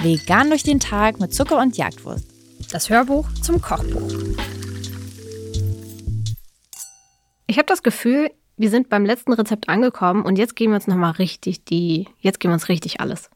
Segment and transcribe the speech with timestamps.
[0.00, 2.24] Vegan durch den Tag mit Zucker und Jagdwurst.
[2.72, 4.12] Das Hörbuch zum Kochbuch.
[7.46, 10.86] Ich habe das Gefühl, wir sind beim letzten Rezept angekommen und jetzt geben wir uns
[10.86, 13.30] nochmal richtig die, jetzt geben wir uns richtig alles.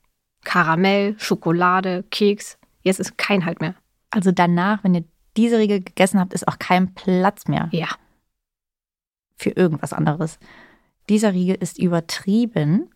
[0.45, 3.75] Karamell, Schokolade, Keks, jetzt ist kein Halt mehr.
[4.11, 5.05] Also danach, wenn ihr
[5.37, 7.69] diese Riegel gegessen habt, ist auch kein Platz mehr.
[7.73, 7.89] Ja.
[9.37, 10.39] Für irgendwas anderes.
[11.09, 12.91] Dieser Riegel ist übertrieben,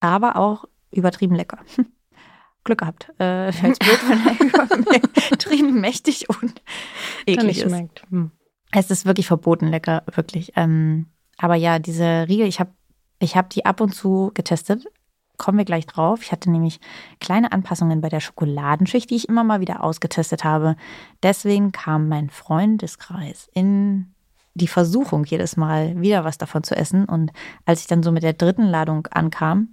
[0.00, 1.58] aber auch übertrieben lecker.
[2.64, 3.08] Glück gehabt.
[3.18, 6.62] Äh, Fällt blöd, wenn er übertrieben mächtig und
[7.26, 7.68] eklig ist.
[7.68, 8.04] schmeckt.
[8.10, 8.30] Hm.
[8.70, 10.52] Es ist wirklich verboten lecker, wirklich.
[10.56, 11.06] Ähm,
[11.38, 12.70] aber ja, diese Riegel, ich habe
[13.18, 14.86] ich hab die ab und zu getestet.
[15.38, 16.22] Kommen wir gleich drauf.
[16.22, 16.78] Ich hatte nämlich
[17.20, 20.76] kleine Anpassungen bei der Schokoladenschicht, die ich immer mal wieder ausgetestet habe.
[21.22, 24.14] Deswegen kam mein Freundeskreis in
[24.54, 27.04] die Versuchung, jedes Mal wieder was davon zu essen.
[27.04, 27.32] Und
[27.64, 29.72] als ich dann so mit der dritten Ladung ankam,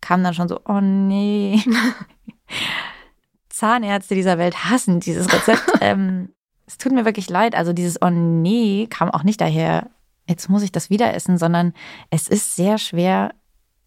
[0.00, 1.60] kam dann schon so, oh nee.
[3.48, 5.62] Zahnärzte dieser Welt hassen dieses Rezept.
[5.80, 6.30] ähm,
[6.66, 7.54] es tut mir wirklich leid.
[7.54, 9.90] Also dieses Oh nee kam auch nicht daher,
[10.28, 11.74] jetzt muss ich das wieder essen, sondern
[12.10, 13.34] es ist sehr schwer,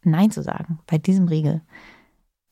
[0.04, 1.62] Nein zu sagen bei diesem Riegel.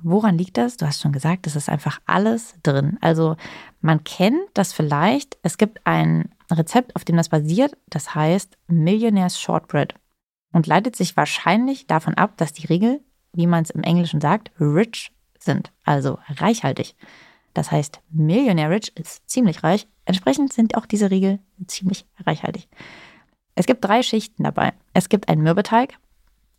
[0.03, 0.77] Woran liegt das?
[0.77, 2.97] Du hast schon gesagt, es ist einfach alles drin.
[3.01, 3.35] Also
[3.81, 5.37] man kennt das vielleicht.
[5.43, 7.77] Es gibt ein Rezept, auf dem das basiert.
[7.89, 9.95] Das heißt Millionaire's Shortbread
[10.53, 13.01] und leitet sich wahrscheinlich davon ab, dass die Riegel,
[13.33, 16.95] wie man es im Englischen sagt, rich sind, also reichhaltig.
[17.53, 19.87] Das heißt, Millionaire Rich ist ziemlich reich.
[20.05, 22.67] Entsprechend sind auch diese Riegel ziemlich reichhaltig.
[23.55, 24.73] Es gibt drei Schichten dabei.
[24.93, 25.97] Es gibt einen Mürbeteig,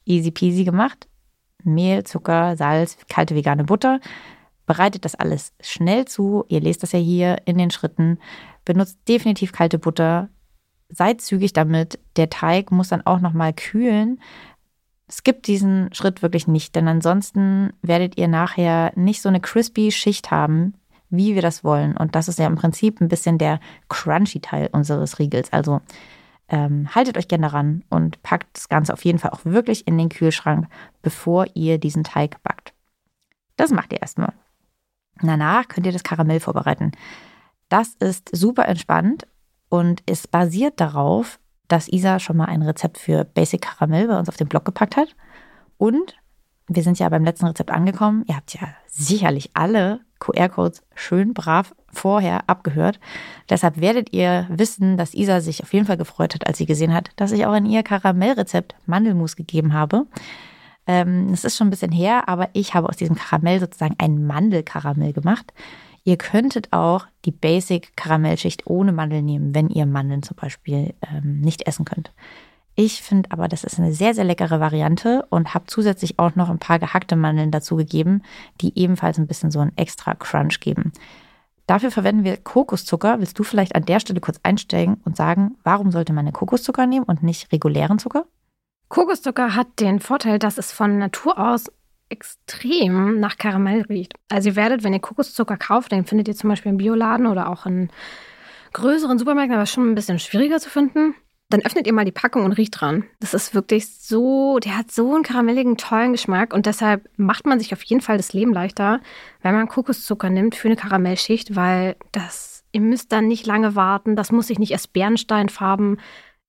[0.04, 1.08] easy peasy gemacht.
[1.64, 4.00] Mehl, Zucker, Salz, kalte vegane Butter.
[4.66, 6.44] Bereitet das alles schnell zu.
[6.48, 8.18] Ihr lest das ja hier in den Schritten.
[8.64, 10.28] Benutzt definitiv kalte Butter.
[10.88, 11.98] Seid zügig damit.
[12.16, 14.20] Der Teig muss dann auch nochmal kühlen.
[15.10, 20.30] Skippt diesen Schritt wirklich nicht, denn ansonsten werdet ihr nachher nicht so eine crispy Schicht
[20.30, 20.74] haben,
[21.10, 21.96] wie wir das wollen.
[21.96, 25.52] Und das ist ja im Prinzip ein bisschen der crunchy Teil unseres Riegels.
[25.52, 25.80] Also
[26.52, 29.98] ähm, haltet euch gerne daran und packt das Ganze auf jeden Fall auch wirklich in
[29.98, 30.68] den Kühlschrank,
[31.00, 32.74] bevor ihr diesen Teig backt.
[33.56, 34.34] Das macht ihr erstmal.
[35.20, 36.92] Danach könnt ihr das Karamell vorbereiten.
[37.68, 39.26] Das ist super entspannt
[39.70, 44.28] und es basiert darauf, dass Isa schon mal ein Rezept für Basic Karamell bei uns
[44.28, 45.16] auf den Blog gepackt hat.
[45.78, 46.16] Und
[46.68, 48.24] wir sind ja beim letzten Rezept angekommen.
[48.28, 53.00] Ihr habt ja sicherlich alle QR-Codes schön brav vorher abgehört.
[53.50, 56.94] Deshalb werdet ihr wissen, dass Isa sich auf jeden Fall gefreut hat, als sie gesehen
[56.94, 60.06] hat, dass ich auch in ihr Karamellrezept Mandelmus gegeben habe.
[60.86, 64.26] Ähm, es ist schon ein bisschen her, aber ich habe aus diesem Karamell sozusagen ein
[64.26, 65.52] Mandelkaramell gemacht.
[66.04, 71.40] Ihr könntet auch die Basic Karamellschicht ohne Mandel nehmen, wenn ihr Mandeln zum Beispiel ähm,
[71.40, 72.12] nicht essen könnt.
[72.74, 76.48] Ich finde aber, das ist eine sehr, sehr leckere Variante und habe zusätzlich auch noch
[76.48, 78.22] ein paar gehackte Mandeln dazu gegeben,
[78.60, 80.92] die ebenfalls ein bisschen so einen extra Crunch geben.
[81.66, 83.20] Dafür verwenden wir Kokoszucker.
[83.20, 87.04] Willst du vielleicht an der Stelle kurz einsteigen und sagen, warum sollte man Kokoszucker nehmen
[87.04, 88.24] und nicht regulären Zucker?
[88.88, 91.70] Kokoszucker hat den Vorteil, dass es von Natur aus
[92.08, 94.14] extrem nach Karamell riecht.
[94.28, 97.48] Also ihr werdet, wenn ihr Kokoszucker kauft, den findet ihr zum Beispiel im Bioladen oder
[97.48, 97.90] auch in
[98.72, 101.14] größeren Supermärkten, aber schon ein bisschen schwieriger zu finden
[101.52, 103.04] dann öffnet ihr mal die Packung und riecht dran.
[103.20, 107.58] Das ist wirklich so, der hat so einen karamelligen, tollen Geschmack und deshalb macht man
[107.58, 109.00] sich auf jeden Fall das Leben leichter,
[109.42, 114.16] wenn man Kokoszucker nimmt für eine Karamellschicht, weil das, ihr müsst dann nicht lange warten,
[114.16, 115.98] das muss sich nicht erst Bernsteinfarben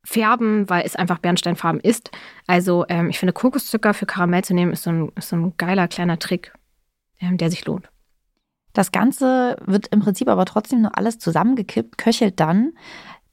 [0.06, 2.12] färben, weil es einfach Bernsteinfarben ist.
[2.48, 5.54] Also ähm, ich finde, Kokoszucker für Karamell zu nehmen, ist so ein, ist so ein
[5.58, 6.54] geiler kleiner Trick,
[7.20, 7.90] ähm, der sich lohnt.
[8.74, 12.74] Das Ganze wird im Prinzip aber trotzdem nur alles zusammengekippt, köchelt dann.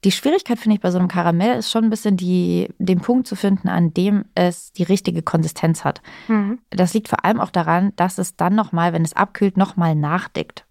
[0.03, 3.27] Die Schwierigkeit, finde ich, bei so einem Karamell ist schon ein bisschen die, den Punkt
[3.27, 6.01] zu finden, an dem es die richtige Konsistenz hat.
[6.27, 6.59] Mhm.
[6.71, 10.65] Das liegt vor allem auch daran, dass es dann nochmal, wenn es abkühlt, nochmal nachdickt.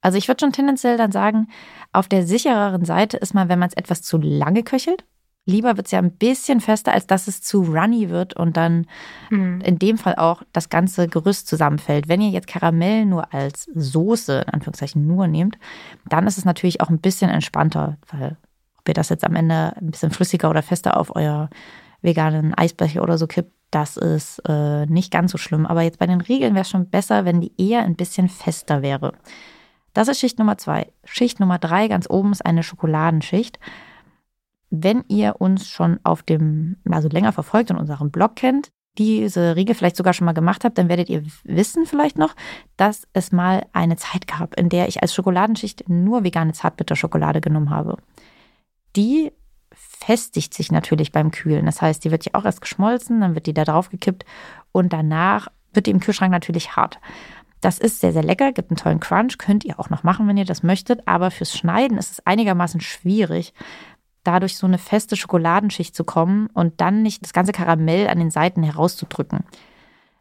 [0.00, 1.48] Also ich würde schon tendenziell dann sagen,
[1.92, 5.04] auf der sichereren Seite ist man, wenn man es etwas zu lange köchelt.
[5.48, 8.86] Lieber wird es ja ein bisschen fester, als dass es zu runny wird und dann
[9.30, 9.60] mhm.
[9.60, 12.08] in dem Fall auch das ganze Gerüst zusammenfällt.
[12.08, 15.56] Wenn ihr jetzt Karamell nur als Soße, in Anführungszeichen nur nehmt,
[16.08, 18.36] dann ist es natürlich auch ein bisschen entspannter, weil
[18.86, 21.50] ob ihr das jetzt am Ende ein bisschen flüssiger oder fester auf euer
[22.02, 25.66] veganen Eisbecher oder so kippt, das ist äh, nicht ganz so schlimm.
[25.66, 28.82] Aber jetzt bei den Riegeln wäre es schon besser, wenn die eher ein bisschen fester
[28.82, 29.14] wäre.
[29.92, 30.92] Das ist Schicht Nummer zwei.
[31.04, 33.58] Schicht Nummer drei, ganz oben, ist eine Schokoladenschicht.
[34.70, 38.68] Wenn ihr uns schon auf dem, also länger verfolgt und unseren Blog kennt,
[38.98, 42.36] diese Riegel vielleicht sogar schon mal gemacht habt, dann werdet ihr wissen vielleicht noch,
[42.76, 47.70] dass es mal eine Zeit gab, in der ich als Schokoladenschicht nur vegane Zartbitterschokolade genommen
[47.70, 47.96] habe
[48.96, 49.32] die
[49.72, 51.66] verfestigt sich natürlich beim Kühlen.
[51.66, 54.24] Das heißt, die wird ja auch erst geschmolzen, dann wird die da drauf gekippt
[54.72, 56.98] und danach wird die im Kühlschrank natürlich hart.
[57.60, 60.36] Das ist sehr, sehr lecker, gibt einen tollen Crunch, könnt ihr auch noch machen, wenn
[60.36, 63.54] ihr das möchtet, aber fürs Schneiden ist es einigermaßen schwierig,
[64.22, 68.30] dadurch so eine feste Schokoladenschicht zu kommen und dann nicht das ganze Karamell an den
[68.30, 69.44] Seiten herauszudrücken.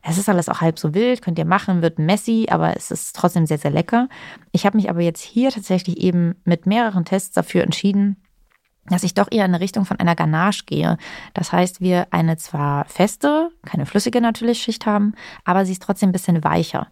[0.01, 3.15] Es ist alles auch halb so wild, könnt ihr machen, wird messy, aber es ist
[3.15, 4.07] trotzdem sehr, sehr lecker.
[4.51, 8.17] Ich habe mich aber jetzt hier tatsächlich eben mit mehreren Tests dafür entschieden,
[8.89, 10.97] dass ich doch eher in eine Richtung von einer Ganache gehe.
[11.33, 16.09] Das heißt, wir eine zwar feste, keine flüssige natürlich Schicht haben, aber sie ist trotzdem
[16.09, 16.87] ein bisschen weicher.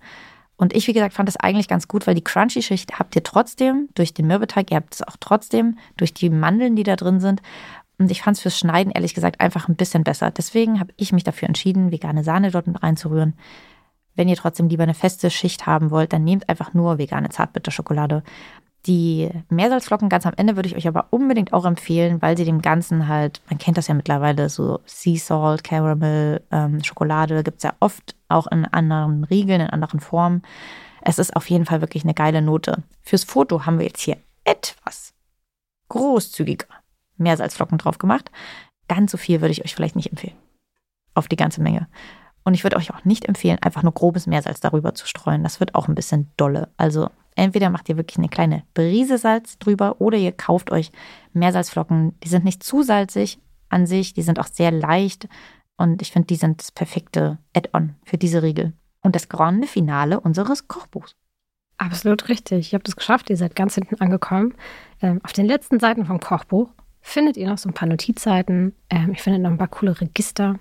[0.56, 3.90] Und ich, wie gesagt, fand das eigentlich ganz gut, weil die Crunchy-Schicht habt ihr trotzdem
[3.96, 7.42] durch den Mürbeteig, ihr habt es auch trotzdem durch die Mandeln, die da drin sind.
[7.98, 10.32] Und ich fand es fürs Schneiden ehrlich gesagt einfach ein bisschen besser.
[10.32, 13.34] Deswegen habe ich mich dafür entschieden, vegane Sahne dort mit reinzurühren.
[14.16, 18.24] Wenn ihr trotzdem lieber eine feste Schicht haben wollt, dann nehmt einfach nur vegane Zartbitterschokolade.
[18.86, 22.62] Die Meersalzflocken ganz am Ende würde ich euch aber unbedingt auch empfehlen, weil sie dem
[22.62, 27.64] Ganzen halt, man kennt das ja mittlerweile, so Sea Salt, Caramel, ähm, Schokolade gibt es
[27.64, 30.42] ja oft auch in anderen Riegeln, in anderen Formen.
[31.02, 32.84] Es ist auf jeden Fall wirklich eine geile Note.
[33.02, 35.14] Fürs Foto haben wir jetzt hier etwas
[35.88, 36.68] großzügiger
[37.18, 38.32] Meersalzflocken drauf gemacht.
[38.90, 40.36] Ganz so viel würde ich euch vielleicht nicht empfehlen.
[41.14, 41.88] Auf die ganze Menge.
[42.44, 45.44] Und ich würde euch auch nicht empfehlen, einfach nur grobes Meersalz darüber zu streuen.
[45.44, 46.70] Das wird auch ein bisschen dolle.
[46.78, 50.92] Also entweder macht ihr wirklich eine kleine Brise Salz drüber oder ihr kauft euch
[51.34, 52.20] Meersalzflocken.
[52.22, 55.28] Die sind nicht zu salzig an sich, die sind auch sehr leicht.
[55.78, 58.74] Und ich finde, die sind das perfekte Add-on für diese Riegel.
[59.02, 61.16] Und das grande Finale unseres Kochbuchs.
[61.78, 62.72] Absolut richtig.
[62.72, 63.30] Ihr habt es geschafft.
[63.30, 64.54] Ihr seid ganz hinten angekommen.
[65.02, 66.70] Ähm, auf den letzten Seiten vom Kochbuch
[67.02, 68.74] findet ihr noch so ein paar Notizseiten.
[68.90, 70.58] Ähm, ich finde noch ein paar coole Register.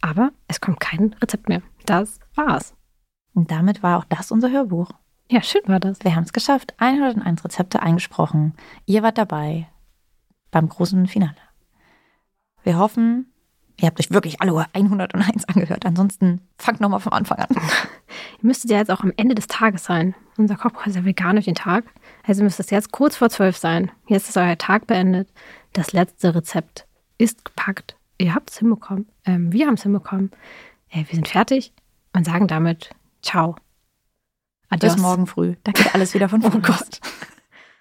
[0.00, 1.62] Aber es kommt kein Rezept mehr.
[1.86, 2.74] Das war's.
[3.34, 4.90] Und damit war auch das unser Hörbuch.
[5.30, 5.98] Ja, schön war das.
[6.02, 6.74] Wir haben es geschafft.
[6.78, 8.54] 101 Rezepte eingesprochen.
[8.86, 9.68] Ihr wart dabei
[10.50, 11.36] beim großen Finale.
[12.62, 13.32] Wir hoffen,
[13.78, 15.84] ihr habt euch wirklich alle 101 angehört.
[15.84, 17.48] Ansonsten fangt nochmal vom Anfang an.
[17.50, 20.14] Ihr müsstet ja jetzt auch am Ende des Tages sein.
[20.38, 21.84] Unser Kochbuch ist ja vegan durch den Tag.
[22.26, 23.90] Also müsste es jetzt kurz vor zwölf sein.
[24.06, 25.28] Jetzt ist euer Tag beendet.
[25.72, 26.86] Das letzte Rezept
[27.18, 27.97] ist gepackt.
[28.18, 29.08] Ihr habt es hinbekommen.
[29.24, 30.30] Ähm, wir haben es hinbekommen.
[30.90, 31.72] Äh, wir sind fertig
[32.12, 32.90] und sagen damit
[33.22, 33.56] Ciao.
[34.68, 34.94] Adios.
[34.94, 35.56] Bis morgen früh.
[35.64, 36.58] Da geht alles wieder von vorne.
[36.58, 37.00] Oh Gott.